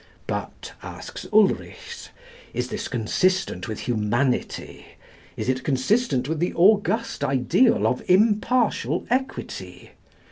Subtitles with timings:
[0.25, 2.09] But, asks Ulrichs,
[2.55, 4.83] is this consistent with humanity,
[5.37, 9.91] is it consistent with the august ideal of impartial equity?